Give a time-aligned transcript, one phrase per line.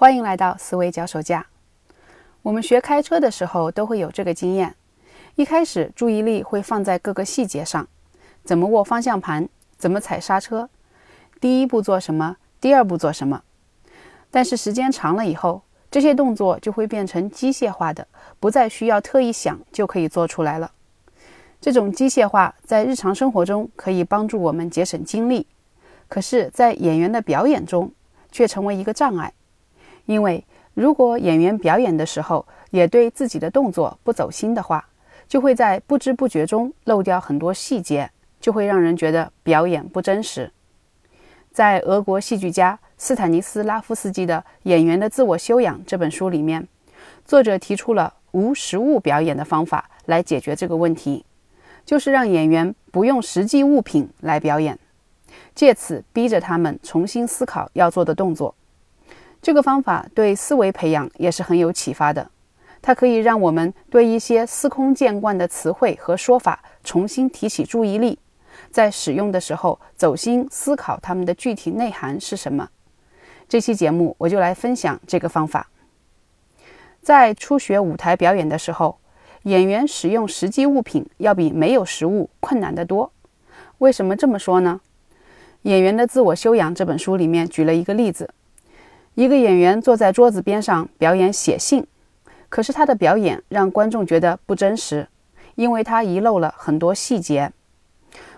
[0.00, 1.46] 欢迎来到思维脚手架。
[2.40, 4.74] 我们学开车的时候都会有这个经验，
[5.34, 7.86] 一开始注意力会放在各个细节上，
[8.42, 10.70] 怎么握方向盘，怎么踩刹车，
[11.38, 13.42] 第一步做什么，第二步做什么。
[14.30, 15.60] 但是时间长了以后，
[15.90, 18.08] 这些动作就会变成机械化的，
[18.40, 20.72] 不再需要特意想就可以做出来了。
[21.60, 25.46] 这种机械化在日常生活中可以帮助我们节省精力，
[26.08, 27.92] 可是，在演员的表演中
[28.32, 29.34] 却成为一个障碍。
[30.10, 34.84] 因为如果演员表演的时候也对自己的动作不走心的话，
[35.28, 40.50] 就会在不知不觉中漏掉很多细节，就会让人觉得表演不真实。
[41.52, 46.66] 在俄国戏剧家斯坦尼斯拉夫斯基的《演员的自我修养》这本书里面，
[47.24, 51.24] 作者提出了无实物表演的方法来解决这个问题，
[51.86, 54.76] 就是让演员不用实际物品来表演，
[55.54, 58.56] 借此逼着他们重新思考要做的动作。
[59.42, 62.30] 这个方法对思维培养也是很有启发的，
[62.82, 68.18] 它可以让我们对一些司空见惯的词汇和说法重新提起注意力，
[68.70, 72.68] 在使用的时候走心思考它们的具体内涵是什么。
[73.48, 75.68] 这期节目我就来分享这个方法。
[77.00, 78.98] 在初学舞台表演的时候，
[79.44, 83.10] 演员使用实际物品要比没有实物困难得多。
[83.78, 84.82] 为什么这么说呢？
[85.62, 88.34] 《演员的自我修养》这本书里面举了一个例子。
[89.14, 91.86] 一个演员坐在桌子边上表演写信，
[92.48, 95.08] 可是他的表演让观众觉得不真实，
[95.56, 97.52] 因为他遗漏了很多细节，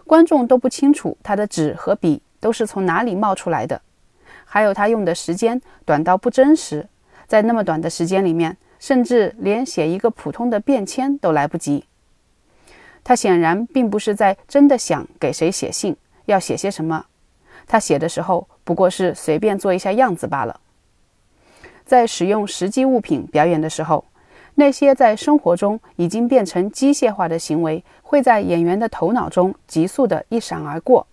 [0.06, 3.80] 观众都不清楚他的纸和笔都是从哪里冒出来的，
[4.44, 6.88] 还有他用的时间短到不真实，
[7.26, 11.84] 在那么短的时间里面，甚至连写一个普通的便签都来不及。
[13.04, 17.06] 他显然并不是在真的想给谁写信，要写些什么，
[17.66, 20.60] 他写的时候不过是随便做一下样子罢了。
[21.84, 24.04] 在使用实际物品表演的时候，
[24.54, 31.06] 那些在生活中已经变成机械化的行为，会在演员的头脑中急速的一闪而过，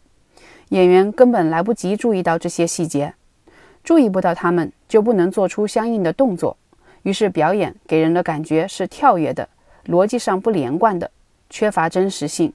[0.69, 3.13] 演员根本来不及注意到这些细节，
[3.83, 6.55] 注意不到他们，就不能做出相应的动作，
[7.03, 9.49] 于是表演给人的感觉是跳跃的，
[9.87, 11.09] 逻辑上不连贯的，
[11.49, 12.53] 缺乏真实性。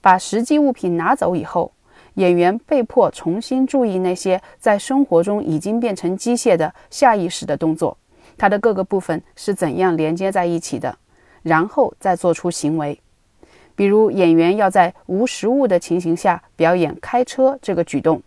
[0.00, 1.72] 把实际物品拿走以后。
[2.14, 7.96] 演员被迫重新注意那些在生活中已经变成机械的下意识的动作，
[8.36, 10.96] 它的各个部分是怎样连接在一起的，
[11.42, 13.00] 然后再做出行为。
[13.76, 18.22] 比如，演员要在无实物的情形下表演开车这个举动，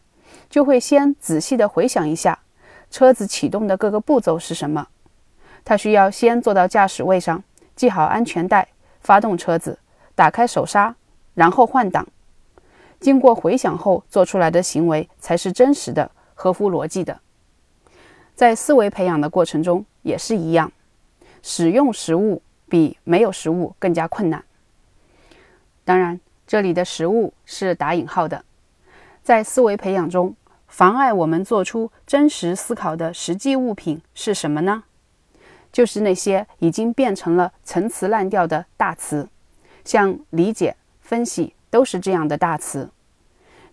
[0.49, 2.39] 就会先仔细地回想一下
[2.89, 4.87] 车子启动的各个步骤是什么。
[5.63, 7.43] 他需要先坐到驾驶位上，
[7.75, 8.67] 系好安全带，
[9.01, 9.77] 发动车子，
[10.15, 10.95] 打开手刹，
[11.35, 12.07] 然后换挡。
[13.03, 17.19] 经过回想后做出来的行为才是真实的、合乎逻辑的。
[18.33, 20.71] 在思维培养的过程中也是一样，
[21.41, 24.41] 使用实物比没有实物更加困难。
[25.83, 28.45] 当然，这里的实物是打引号的。
[29.21, 30.33] 在思维培养中，
[30.69, 34.85] 妨碍我们做出真实思考的实际物品是什么呢？
[35.73, 39.27] 就是那些已经变成了陈词滥调的大词，
[39.83, 41.53] 像理解、分析。
[41.73, 42.87] 都是这样的大词，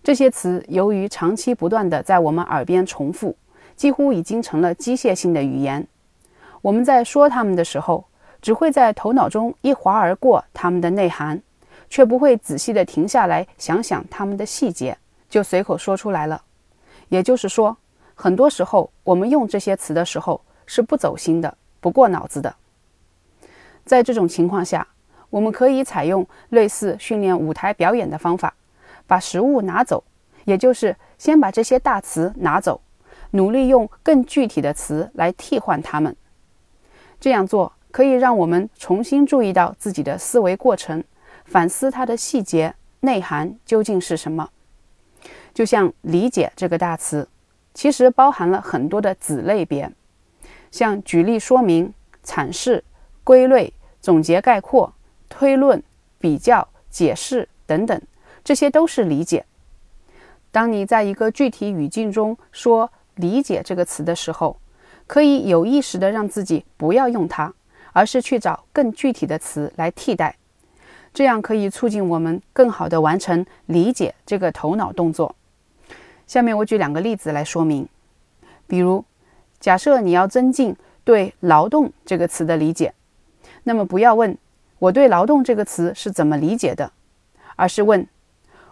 [0.01, 3.37] 这些词由于长期不断的在我们耳边重复，
[3.75, 5.87] 几乎已经成了机械性的语言。
[6.63, 8.05] 我们在说它们的时候，
[8.41, 11.39] 只会在头脑中一划而过它们的内涵，
[11.91, 14.97] 却不会仔细的停下来想想它们的细节，
[15.29, 16.41] 就随口说出来了。
[17.09, 17.77] 也就是说，
[18.15, 22.55] 很多时候我们用这些词的时候是不走心的，不过脑子的。
[23.85, 24.87] 在这种情况下。
[25.31, 28.53] 我们可以采用类似训练舞台表演的方法，
[29.07, 30.03] 把食物拿走，
[30.45, 32.81] 也就是先把这些大词拿走，
[33.31, 36.15] 努力用更具体的词来替换它们。
[37.19, 41.03] 这样做可以让我们重新注意到自己的思维过程，
[41.45, 44.49] 反思它的细节内涵究竟是什么。
[45.53, 47.27] 就像“理解”这个大词，
[47.73, 49.91] 其实包含了很多的子类别，
[50.71, 51.93] 像举例说明、
[52.25, 52.83] 阐释、
[53.23, 54.93] 归类、总结概括。
[55.41, 55.81] 推论、
[56.19, 57.99] 比较、解释等等，
[58.43, 59.43] 这些都是理解。
[60.51, 64.55] 当你在一个具体语境中说“理解”这个词的时候，
[65.07, 67.51] 可以有意识的让自己不要用它，
[67.91, 70.35] 而是去找更具体的词来替代。
[71.11, 75.35] 这样可以促进我们更好的完成理解这个头脑动作。
[76.27, 77.89] 下面我举两个例子来说明。
[78.67, 79.03] 比如，
[79.59, 82.93] 假设你要增进对“劳动”这个词的理解，
[83.63, 84.37] 那么不要问。
[84.81, 86.91] 我对“劳动”这个词是怎么理解的？
[87.55, 88.07] 而是问：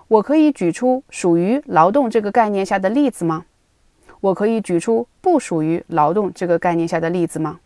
[0.08, 3.46] 我可以举出属于“劳动”这个概念下的例子吗？
[4.20, 7.60] 我可以举出不属于劳动这个概念下的例子吗？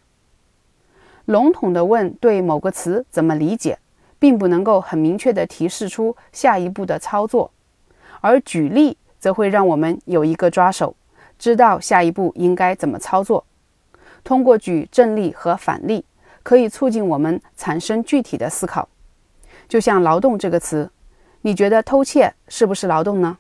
[1.24, 3.80] 笼统的问对某个词怎么理解，
[4.19, 7.50] 并不能够很明确的提示出下一步的操作，
[8.19, 10.98] 而举例则会让我们有一个抓手，
[11.39, 13.46] 知道下一步应该怎么操作。
[14.22, 16.04] 通过举正例和反例，
[16.44, 18.88] 可以促进我们产生具体的思考。
[19.68, 20.92] 就像“劳动”这个词，
[21.42, 23.38] 你觉得偷窃是不是劳动呢？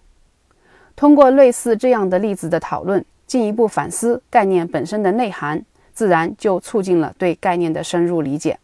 [0.95, 5.63] 通过类似这样的例子的讨论，进一步反思概念本身的内涵，
[5.93, 8.59] 自然就促进了对概念的深入理解。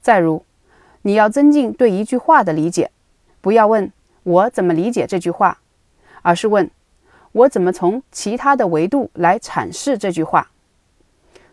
[0.00, 0.44] 再如，
[1.02, 2.90] 你要增进对一句话的理解，
[3.40, 3.92] 不要问
[4.24, 5.58] 我怎么理解这句话，
[6.22, 6.70] 而是问
[7.32, 10.50] 我怎么从其他的维度来阐释这句话。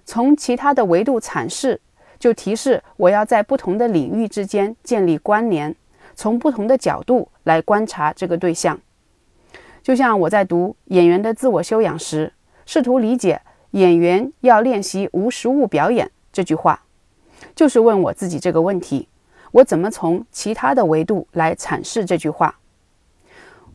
[0.09, 1.79] 从其他的维度阐释，
[2.17, 5.75] 就提示我要在不同的领域之间建立关联，
[6.15, 8.79] 从不同的角度来观察这个对象。
[9.83, 12.33] 就像我在读演员的自我修养时，
[12.65, 13.39] 试图理解
[13.77, 16.81] “演员要练习无实物表演”这句话，
[17.53, 19.07] 就是问我自己这个问题：
[19.51, 22.57] 我怎么从其他的维度来阐释这句话？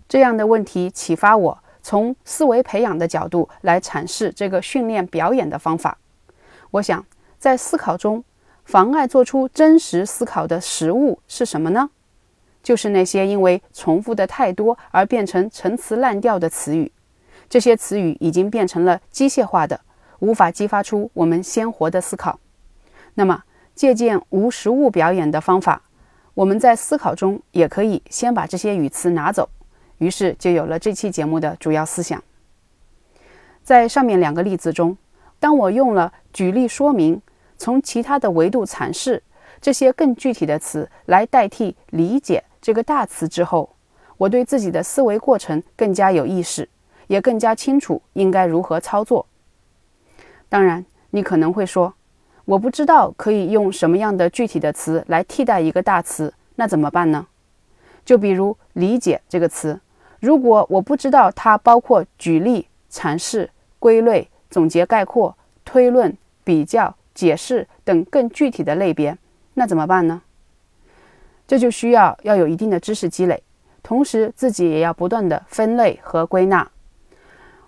[0.08, 5.96] 这样的问题启发我从思维培养的角度来阐释这个训练表演的方法。
[6.74, 7.06] 我想，
[7.38, 8.24] 在思考中，
[8.64, 11.90] 妨碍做出真实思考的实物是什么呢？
[12.64, 16.90] 就是那些因为重复的太多而变成陈词滥调的词语，
[17.48, 19.82] 这些词语已经变成了机械化的，
[20.18, 22.40] 无法激发出我们鲜活的思考。
[23.14, 23.44] 那么，
[23.76, 25.82] 借鉴无实物表演的方法，
[26.34, 29.48] 我们在思考中也可以先把这些语词拿走。
[29.98, 32.20] 于是就有了这期节目的主要思想。
[33.62, 34.98] 在上面两个例子中，
[35.44, 37.20] 当我用了举例说明，
[37.58, 39.22] 从其他的维度阐释
[39.60, 42.42] 这些更具体的词来代替理解。
[42.62, 43.68] 这个大词之后，
[44.16, 46.66] 我对自己的思维过程更加有意识，
[47.08, 49.26] 也更加清楚应该如何操作。
[50.48, 51.92] 当然，你可能会说，
[52.46, 57.26] 我不知道可以用什么样的具体的词来替代一个大词，那怎么办呢？
[58.02, 59.78] 就比如“理解”这个词，
[60.20, 69.18] 如果我不知道它包括举例、阐释、归类、总结、概括、推论、比较、解释等更具体的类别，
[69.54, 70.22] 那怎么办呢？
[71.44, 73.42] 这就需要要有一定的知识积累，
[73.82, 76.70] 同时自己也要不断的分类和归纳。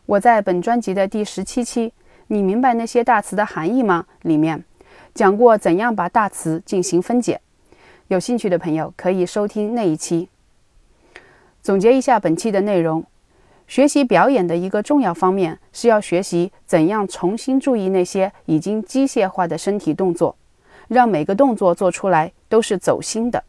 [0.06, 1.88] 我在本专辑的第十七期
[2.28, 4.62] 《你明白那些大词的含义吗》里面
[5.12, 7.40] 讲过怎样把大词进行分解，
[8.06, 10.28] 有兴趣的朋友可以收听那一期。
[11.60, 13.04] 总结一下本期的内容：
[13.66, 20.36] 学习表演的一个重要方面是要学习怎样重新注意那些已经机械化的身体动作，
[20.88, 23.42] 让每个动作做出来都是走心的。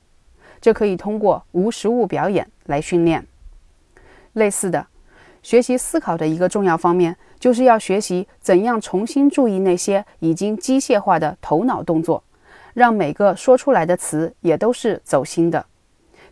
[0.60, 3.28] 这可以通过无实物表演来训练。
[4.34, 4.88] 类似的，
[5.44, 12.24] 学习思考的一个重要方面，就是要学习怎样重新注意那些已经机械化的头脑动作，
[12.74, 15.64] 让每个说出来的词也都是走心的。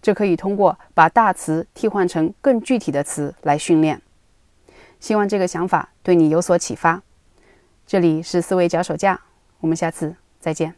[0.05, 3.99] 这可以通过把大词替换成更具体的词来训练。
[4.99, 7.01] 希望这个想法对你有所启发。
[7.87, 9.19] 这里是思维脚手架，
[9.61, 10.75] 我们下次再见。